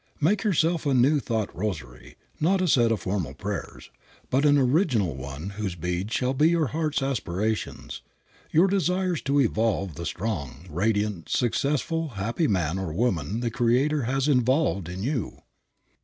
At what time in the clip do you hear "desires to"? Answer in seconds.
8.65-9.39